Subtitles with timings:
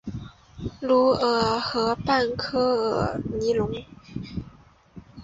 [0.79, 3.69] 卢尔河畔科尔尼隆。